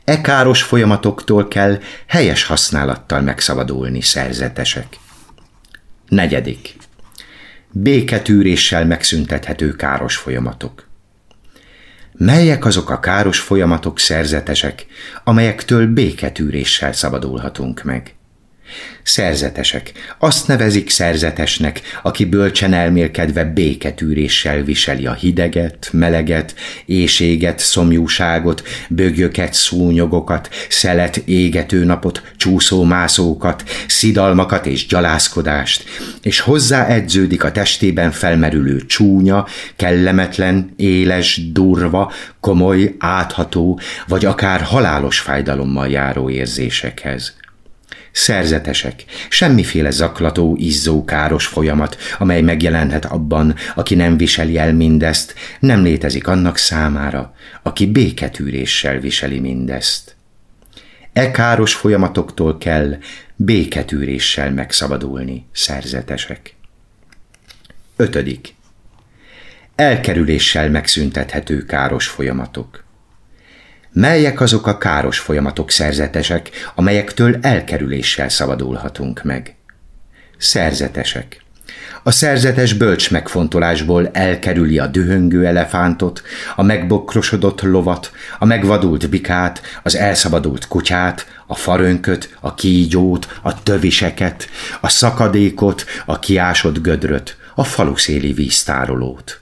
E 0.06 0.22
káros 0.22 0.62
folyamatoktól 0.63 1.48
kell 1.48 1.80
helyes 2.08 2.44
használattal 2.44 3.22
megszabadulni, 3.22 4.01
szerzetesek. 4.01 4.88
Negyedik. 6.08 6.75
Béketűréssel 7.72 8.86
megszüntethető 8.86 9.72
káros 9.72 10.15
folyamatok. 10.15 10.88
Melyek 12.18 12.65
azok 12.65 12.89
a 12.89 13.00
káros 13.00 13.39
folyamatok 13.39 14.00
szerzetesek, 14.00 14.86
amelyektől 15.24 15.88
béketűréssel 15.88 16.94
szabadulhatunk 16.94 17.84
meg? 17.84 18.15
Szerzetesek. 19.03 19.91
Azt 20.17 20.48
nevezik 20.48 20.89
szerzetesnek, 20.89 21.81
aki 22.03 22.25
bölcsen 22.25 22.74
elmélkedve 22.74 23.43
béketűréssel 23.43 24.63
viseli 24.63 25.05
a 25.05 25.13
hideget, 25.13 25.89
meleget, 25.91 26.55
éséget, 26.86 27.60
szomjúságot, 27.60 28.63
bögjöket, 28.89 29.53
szúnyogokat, 29.53 30.50
szelet, 30.69 31.17
égető 31.17 31.84
napot, 31.84 32.22
csúszómászókat, 32.38 33.63
szidalmakat 33.88 34.65
és 34.65 34.88
gyalázkodást, 34.88 35.84
és 36.22 36.39
hozzá 36.39 36.88
edződik 36.88 37.43
a 37.43 37.51
testében 37.51 38.12
felmerülő 38.12 38.86
csúnya, 38.86 39.48
kellemetlen, 39.75 40.74
éles, 40.75 41.51
durva, 41.51 42.12
komoly, 42.39 42.95
átható, 43.00 43.79
vagy 44.07 44.25
akár 44.25 44.62
halálos 44.62 45.19
fájdalommal 45.19 45.88
járó 45.89 46.29
érzésekhez 46.29 47.43
szerzetesek, 48.15 49.03
semmiféle 49.29 49.89
zaklató, 49.89 50.55
izzó, 50.60 51.05
káros 51.05 51.45
folyamat, 51.45 51.98
amely 52.17 52.41
megjelenhet 52.41 53.05
abban, 53.05 53.55
aki 53.75 53.95
nem 53.95 54.17
viseli 54.17 54.57
el 54.57 54.74
mindezt, 54.74 55.36
nem 55.60 55.84
létezik 55.84 56.27
annak 56.27 56.57
számára, 56.57 57.34
aki 57.63 57.86
béketűréssel 57.86 59.00
viseli 59.00 59.39
mindezt. 59.39 60.15
E 61.13 61.31
káros 61.31 61.74
folyamatoktól 61.74 62.57
kell 62.57 62.98
béketűréssel 63.36 64.51
megszabadulni, 64.51 65.45
szerzetesek. 65.51 66.55
Ötödik. 67.95 68.53
Elkerüléssel 69.75 70.69
megszüntethető 70.69 71.65
káros 71.65 72.08
folyamatok. 72.08 72.85
Melyek 73.95 74.41
azok 74.41 74.67
a 74.67 74.77
káros 74.77 75.19
folyamatok 75.19 75.71
szerzetesek, 75.71 76.49
amelyektől 76.75 77.38
elkerüléssel 77.41 78.29
szabadulhatunk 78.29 79.23
meg? 79.23 79.55
Szerzetesek. 80.38 81.43
A 82.03 82.12
szerzetes 82.12 82.73
bölcs 82.73 83.12
megfontolásból 83.12 84.08
elkerüli 84.08 84.79
a 84.79 84.88
dühöngő 84.88 85.45
elefántot, 85.45 86.21
a 86.55 86.63
megbokrosodott 86.63 87.62
lovat, 87.62 88.12
a 88.39 88.45
megvadult 88.45 89.10
bikát, 89.10 89.62
az 89.84 89.95
elszabadult 89.95 90.67
kutyát, 90.67 91.27
a 91.47 91.55
farönköt, 91.55 92.38
a 92.39 92.53
kígyót, 92.53 93.39
a 93.41 93.63
töviseket, 93.63 94.49
a 94.81 94.89
szakadékot, 94.89 95.86
a 96.05 96.19
kiásott 96.19 96.81
gödröt, 96.81 97.38
a 97.55 97.63
faluszéli 97.63 98.34
víztárolót. 98.34 99.39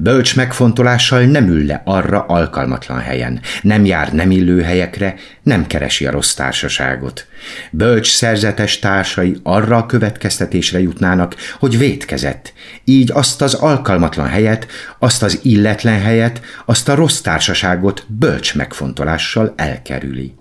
Bölcs 0.00 0.36
megfontolással 0.36 1.24
nem 1.24 1.48
ül 1.48 1.66
le 1.66 1.82
arra 1.84 2.24
alkalmatlan 2.24 2.98
helyen, 2.98 3.40
nem 3.62 3.84
jár 3.84 4.12
nem 4.12 4.30
illő 4.30 4.62
helyekre, 4.62 5.14
nem 5.42 5.66
keresi 5.66 6.06
a 6.06 6.10
rossz 6.10 6.34
társaságot. 6.34 7.26
Bölcs 7.70 8.08
szerzetes 8.08 8.78
társai 8.78 9.36
arra 9.42 9.76
a 9.76 9.86
következtetésre 9.86 10.80
jutnának, 10.80 11.34
hogy 11.58 11.78
vétkezett, 11.78 12.52
így 12.84 13.10
azt 13.12 13.42
az 13.42 13.54
alkalmatlan 13.54 14.28
helyet, 14.28 14.66
azt 14.98 15.22
az 15.22 15.40
illetlen 15.42 16.00
helyet, 16.00 16.40
azt 16.64 16.88
a 16.88 16.94
rossz 16.94 17.20
társaságot 17.20 18.04
bölcs 18.08 18.54
megfontolással 18.54 19.52
elkerüli. 19.56 20.34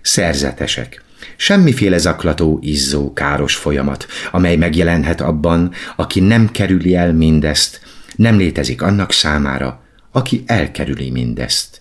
Szerzetesek. 0.00 1.02
Semmiféle 1.36 1.98
zaklató, 1.98 2.58
izzó, 2.62 3.12
káros 3.12 3.54
folyamat, 3.54 4.06
amely 4.30 4.56
megjelenhet 4.56 5.20
abban, 5.20 5.72
aki 5.96 6.20
nem 6.20 6.50
kerüli 6.50 6.96
el 6.96 7.12
mindezt, 7.12 7.80
nem 8.18 8.36
létezik 8.36 8.82
annak 8.82 9.12
számára, 9.12 9.82
aki 10.10 10.42
elkerüli 10.46 11.10
mindezt. 11.10 11.80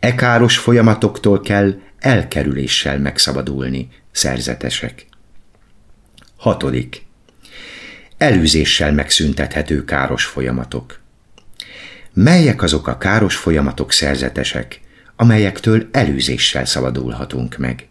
E 0.00 0.14
káros 0.14 0.58
folyamatoktól 0.58 1.40
kell 1.40 1.80
elkerüléssel 1.98 2.98
megszabadulni, 2.98 3.88
szerzetesek. 4.10 5.06
Hatodik. 6.36 7.06
Elűzéssel 8.18 8.92
megszüntethető 8.92 9.84
káros 9.84 10.24
folyamatok. 10.24 11.00
Melyek 12.12 12.62
azok 12.62 12.86
a 12.86 12.98
káros 12.98 13.36
folyamatok 13.36 13.92
szerzetesek, 13.92 14.80
amelyektől 15.16 15.88
elűzéssel 15.90 16.64
szabadulhatunk 16.64 17.56
meg? 17.56 17.88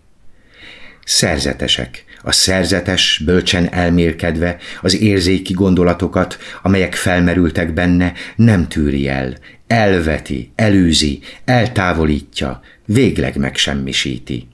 Szerzetesek, 1.06 2.06
a 2.24 2.32
szerzetes, 2.32 3.22
bölcsen 3.26 3.74
elmélkedve 3.74 4.58
az 4.82 5.02
érzéki 5.02 5.54
gondolatokat, 5.54 6.38
amelyek 6.62 6.96
felmerültek 6.96 7.74
benne, 7.74 8.14
nem 8.36 8.68
tűri 8.68 9.08
el, 9.08 9.34
elveti, 9.68 10.52
elűzi, 10.56 11.20
eltávolítja, 11.46 12.62
végleg 12.86 13.38
megsemmisíti. 13.38 14.48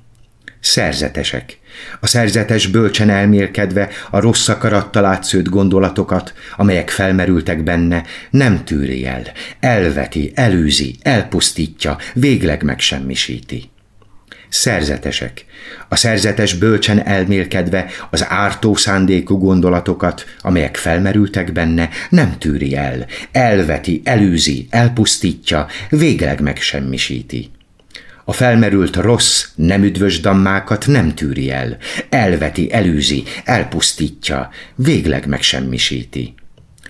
Szerzetesek. 0.60 1.60
A 2.00 2.08
szerzetes 2.08 2.68
bölcsen 2.68 3.10
elmélkedve 3.10 3.90
a 4.10 4.20
rossz 4.20 4.48
akarattal 4.48 5.06
átszőtt 5.06 5.50
gondolatokat, 5.50 6.34
amelyek 6.56 6.90
felmerültek 6.90 7.64
benne, 7.64 8.04
nem 8.30 8.64
tűri 8.64 9.06
el, 9.06 9.24
elveti, 9.60 10.32
elűzi, 10.36 10.96
elpusztítja, 11.02 11.98
végleg 12.14 12.64
megsemmisíti 12.64 13.70
szerzetesek. 14.50 15.46
A 15.90 15.96
szerzetes 15.96 16.54
bölcsen 16.54 17.06
elmélkedve 17.06 17.86
az 18.10 18.26
ártó 18.30 18.76
szándékú 18.76 19.38
gondolatokat, 19.38 20.26
amelyek 20.42 20.78
felmerültek 20.78 21.52
benne, 21.52 21.90
nem 22.10 22.38
tűri 22.38 22.76
el, 22.76 23.06
elveti, 23.32 24.02
elűzi, 24.04 24.68
elpusztítja, 24.70 25.68
végleg 25.90 26.42
megsemmisíti. 26.42 27.50
A 28.26 28.34
felmerült 28.34 28.96
rossz, 28.96 29.46
nem 29.56 29.84
üdvös 29.84 30.20
dammákat 30.20 30.88
nem 30.88 31.14
tűri 31.14 31.52
el, 31.52 31.78
elveti, 32.10 32.74
elűzi, 32.74 33.24
elpusztítja, 33.46 34.50
végleg 34.76 35.28
megsemmisíti 35.28 36.36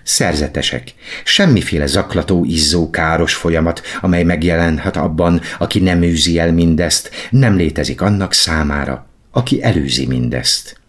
szerzetesek. 0.08 0.94
Semmiféle 1.24 1.86
zaklató, 1.86 2.46
izzó, 2.46 2.90
káros 2.90 3.34
folyamat, 3.34 3.82
amely 4.02 4.24
megjelenhet 4.24 4.98
abban, 4.98 5.42
aki 5.60 5.80
nem 5.80 6.02
űzi 6.02 6.40
el 6.40 6.54
mindezt, 6.54 7.12
nem 7.30 7.56
létezik 7.56 8.02
annak 8.02 8.34
számára, 8.34 9.08
aki 9.32 9.64
elűzi 9.64 10.06
mindezt. 10.06 10.80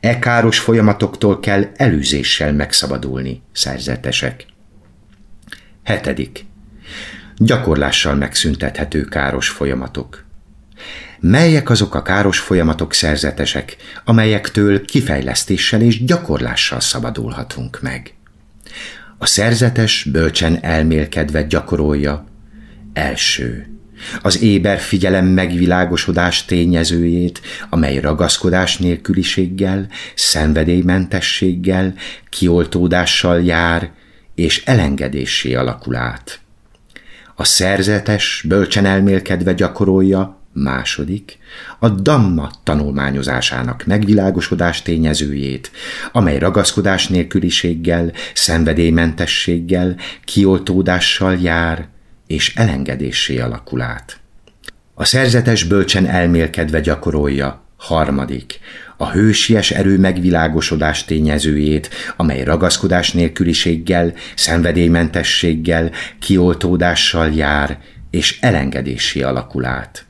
E 0.00 0.18
káros 0.18 0.58
folyamatoktól 0.58 1.40
kell 1.40 1.64
elűzéssel 1.76 2.52
megszabadulni, 2.52 3.42
szerzetesek. 3.52 4.46
Hetedik. 5.84 6.44
Gyakorlással 7.36 8.14
megszüntethető 8.14 9.04
káros 9.04 9.48
folyamatok. 9.48 10.26
Melyek 11.20 11.70
azok 11.70 11.94
a 11.94 12.02
káros 12.02 12.38
folyamatok 12.38 12.92
szerzetesek, 12.92 13.76
amelyektől 14.04 14.84
kifejlesztéssel 14.84 15.80
és 15.80 16.04
gyakorlással 16.04 16.80
szabadulhatunk 16.80 17.78
meg? 17.82 18.17
A 19.18 19.26
szerzetes 19.26 20.06
bölcsen 20.12 20.58
elmélkedve 20.62 21.42
gyakorolja. 21.42 22.26
Első. 22.92 23.66
Az 24.22 24.42
éber 24.42 24.78
figyelem 24.78 25.26
megvilágosodás 25.26 26.44
tényezőjét, 26.44 27.40
amely 27.70 28.00
ragaszkodás 28.00 28.76
nélküliséggel, 28.76 29.88
szenvedélymentességgel, 30.14 31.94
kioltódással 32.28 33.42
jár, 33.42 33.90
és 34.34 34.64
elengedésé 34.64 35.54
alakul 35.54 35.96
át. 35.96 36.40
A 37.34 37.44
szerzetes 37.44 38.44
bölcsen 38.48 38.84
elmélkedve 38.84 39.52
gyakorolja, 39.52 40.37
Második, 40.62 41.38
a 41.78 41.88
Damma 41.88 42.50
tanulmányozásának 42.62 43.84
megvilágosodás 43.86 44.82
tényezőjét, 44.82 45.70
amely 46.12 46.38
ragaszkodás 46.38 47.08
nélküliséggel, 47.08 48.12
szenvedélymentességgel, 48.34 49.96
kioltódással 50.24 51.38
jár, 51.40 51.88
és 52.26 52.54
elengedéssé 52.54 53.38
alakul 53.38 53.80
át. 53.80 54.20
A 54.94 55.04
szerzetes 55.04 55.64
bölcsen 55.64 56.06
elmélkedve 56.06 56.80
gyakorolja, 56.80 57.62
harmadik, 57.76 58.60
a 58.96 59.10
hősies 59.10 59.70
erő 59.70 59.98
megvilágosodás 59.98 61.04
tényezőjét, 61.04 61.90
amely 62.16 62.44
ragaszkodás 62.44 63.12
nélküliséggel, 63.12 64.12
szenvedélymentességgel, 64.34 65.90
kioltódással 66.18 67.30
jár, 67.34 67.78
és 68.10 68.38
elengedésé 68.40 69.22
alakul 69.22 69.64
át. 69.64 70.07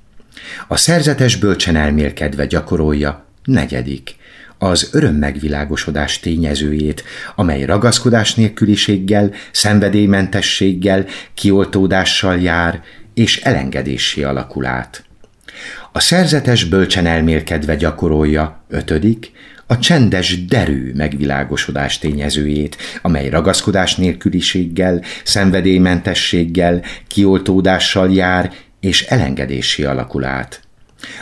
A 0.68 0.76
szerzetes 0.76 1.36
bölcsen 1.36 1.76
elmélkedve 1.76 2.46
gyakorolja, 2.46 3.26
negyedik, 3.44 4.16
az 4.58 4.88
öröm 4.92 5.14
megvilágosodás 5.14 6.20
tényezőjét, 6.20 7.04
amely 7.34 7.64
ragaszkodás 7.64 8.34
nélküliséggel, 8.34 9.30
szenvedélymentességgel, 9.50 11.06
kioltódással 11.34 12.40
jár, 12.40 12.82
és 13.14 13.40
elengedésé 13.40 14.22
alakul 14.22 14.66
át. 14.66 15.04
A 15.92 16.00
szerzetes 16.00 16.64
bölcsen 16.64 17.06
elmélkedve 17.06 17.76
gyakorolja, 17.76 18.64
ötödik, 18.68 19.30
a 19.66 19.78
csendes 19.78 20.44
derű 20.44 20.92
megvilágosodás 20.94 21.98
tényezőjét, 21.98 22.76
amely 23.02 23.28
ragaszkodás 23.28 23.96
nélküliséggel, 23.96 25.02
szenvedélymentességgel, 25.24 26.82
kioltódással 27.06 28.12
jár, 28.12 28.52
és 28.80 29.02
elengedési 29.02 29.84
alakul 29.84 30.24
át. 30.24 30.60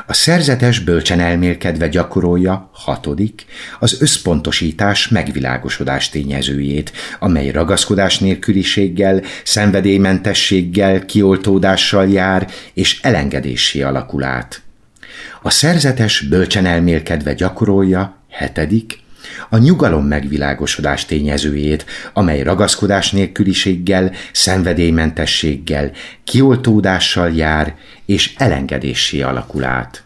A 0.06 0.12
szerzetes 0.12 0.78
bölcsen 0.78 1.20
elmélkedve 1.20 1.88
gyakorolja, 1.88 2.70
hatodik, 2.72 3.44
az 3.78 4.00
összpontosítás 4.00 5.08
megvilágosodás 5.08 6.08
tényezőjét, 6.08 6.92
amely 7.18 7.50
ragaszkodás 7.50 8.18
nélküliséggel, 8.18 9.22
szenvedélymentességgel, 9.44 11.04
kioltódással 11.04 12.08
jár, 12.08 12.50
és 12.74 13.00
elengedési 13.00 13.82
alakul 13.82 14.24
át. 14.24 14.62
A 15.42 15.50
szerzetes 15.50 16.20
bölcsen 16.20 16.66
elmélkedve 16.66 17.34
gyakorolja, 17.34 18.16
hetedik, 18.30 19.04
a 19.48 19.58
nyugalom 19.58 20.06
megvilágosodás 20.06 21.04
tényezőjét, 21.04 21.86
amely 22.12 22.42
ragaszkodás 22.42 23.10
nélküliséggel, 23.10 24.12
szenvedélymentességgel, 24.32 25.90
kioltódással 26.24 27.30
jár 27.30 27.74
és 28.06 28.34
elengedéssé 28.36 29.20
alakul 29.20 29.64
át. 29.64 30.04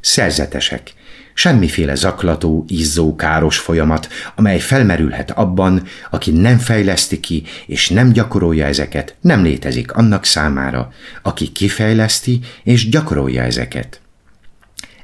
Szerzetesek, 0.00 0.92
semmiféle 1.34 1.94
zaklató, 1.94 2.64
izzó, 2.68 3.16
káros 3.16 3.58
folyamat, 3.58 4.08
amely 4.34 4.58
felmerülhet 4.58 5.30
abban, 5.30 5.82
aki 6.10 6.30
nem 6.30 6.58
fejleszti 6.58 7.20
ki 7.20 7.42
és 7.66 7.88
nem 7.88 8.12
gyakorolja 8.12 8.66
ezeket, 8.66 9.14
nem 9.20 9.42
létezik 9.42 9.92
annak 9.92 10.24
számára, 10.24 10.92
aki 11.22 11.48
kifejleszti 11.48 12.40
és 12.62 12.88
gyakorolja 12.88 13.42
ezeket. 13.42 14.00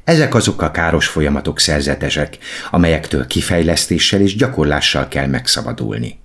Ezek 0.08 0.34
azok 0.34 0.62
a 0.62 0.70
káros 0.70 1.06
folyamatok 1.06 1.60
szerzetesek, 1.60 2.38
amelyektől 2.70 3.26
kifejlesztéssel 3.26 4.20
és 4.20 4.36
gyakorlással 4.36 5.08
kell 5.08 5.26
megszabadulni. 5.26 6.20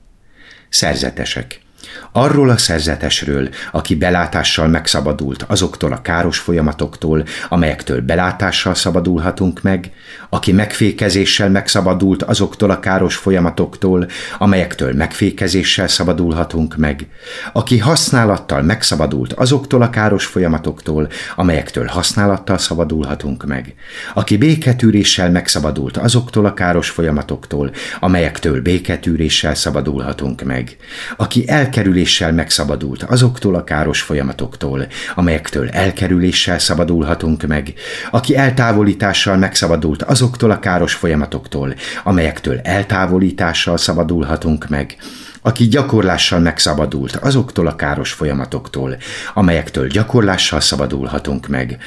Szerzetesek. 0.69 1.62
Arról 2.11 2.49
a 2.49 2.57
szerzetesről, 2.57 3.49
aki 3.71 3.95
belátással 3.95 4.67
megszabadult 4.67 5.45
azoktól 5.47 5.91
a 5.91 6.01
káros 6.01 6.37
folyamatoktól, 6.37 7.23
amelyektől 7.49 8.01
belátással 8.01 8.75
szabadulhatunk 8.75 9.61
meg, 9.61 9.91
aki 10.29 10.51
megfékezéssel 10.51 11.49
megszabadult 11.49 12.23
azoktól 12.23 12.69
a 12.69 12.79
káros 12.79 13.15
folyamatoktól, 13.15 14.07
amelyektől 14.37 14.93
megfékezéssel 14.93 15.87
szabadulhatunk 15.87 16.75
meg, 16.75 17.07
aki 17.53 17.77
használattal 17.77 18.61
megszabadult 18.61 19.33
azoktól 19.33 19.81
a 19.81 19.89
káros 19.89 20.25
folyamatoktól, 20.25 21.09
amelyektől 21.35 21.85
használattal 21.85 22.57
szabadulhatunk 22.57 23.45
meg, 23.45 23.75
aki 24.13 24.37
béketűréssel 24.37 25.31
megszabadult 25.31 25.97
azoktól 25.97 26.45
a 26.45 26.53
káros 26.53 26.89
folyamatoktól, 26.89 27.71
amelyektől 27.99 28.61
béketűréssel 28.61 29.55
szabadulhatunk 29.55 30.43
meg, 30.43 30.77
aki 31.17 31.49
elkerüléssel 31.73 32.31
megszabadult 32.31 33.03
azoktól 33.03 33.55
a 33.55 33.63
káros 33.63 34.01
folyamatoktól, 34.01 34.87
amelyektől 35.15 35.69
elkerüléssel 35.69 36.59
szabadulhatunk 36.59 37.43
meg, 37.43 37.73
aki 38.11 38.35
eltávolítással 38.35 39.37
megszabadult 39.37 40.01
azoktól 40.01 40.51
a 40.51 40.59
káros 40.59 40.93
folyamatoktól, 40.93 41.73
amelyektől 42.03 42.59
eltávolítással 42.59 43.77
szabadulhatunk 43.77 44.69
meg, 44.69 44.97
aki 45.41 45.67
gyakorlással 45.67 46.39
megszabadult 46.39 47.15
azoktól 47.15 47.67
a 47.67 47.75
káros 47.75 48.11
folyamatoktól, 48.11 48.97
amelyektől 49.33 49.87
gyakorlással 49.87 50.59
szabadulhatunk 50.59 51.47
meg, 51.47 51.77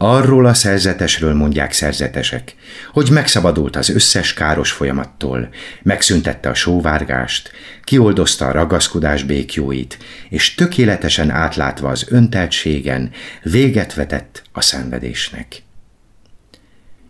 Arról 0.00 0.46
a 0.46 0.54
szerzetesről 0.54 1.34
mondják 1.34 1.72
szerzetesek, 1.72 2.54
hogy 2.92 3.10
megszabadult 3.10 3.76
az 3.76 3.88
összes 3.88 4.34
káros 4.34 4.72
folyamattól, 4.72 5.48
megszüntette 5.82 6.48
a 6.48 6.54
sóvárgást, 6.54 7.50
kioldozta 7.84 8.46
a 8.46 8.52
ragaszkodás 8.52 9.22
békjóit, 9.22 9.98
és 10.28 10.54
tökéletesen 10.54 11.30
átlátva 11.30 11.88
az 11.88 12.06
önteltségen 12.08 13.10
véget 13.42 13.94
vetett 13.94 14.42
a 14.52 14.60
szenvedésnek. 14.60 15.62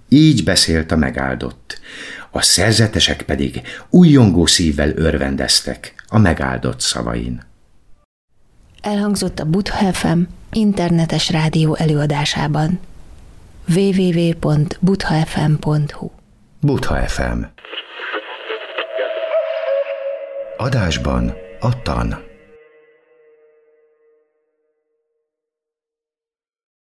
Így 0.09 0.45
beszélt 0.45 0.93
a 0.93 0.97
megáldott. 0.97 1.81
A 2.31 2.43
szerzetesek 2.43 3.23
pedig 3.23 3.61
újjongó 3.91 4.47
szívvel 4.47 4.93
örvendeztek 4.97 5.95
a 6.07 6.19
megáldott 6.19 6.81
szavain. 6.81 7.48
Elhangzott 8.89 9.39
a 9.39 9.45
Butha 9.45 9.93
FM 9.93 10.19
internetes 10.53 11.31
rádió 11.31 11.75
előadásában 11.75 12.81
www.buthafm.hu 13.75 16.11
Butha 16.61 17.09
FM 17.09 17.43
Adásban 20.57 21.33
a 21.61 21.83
tan. 21.83 22.28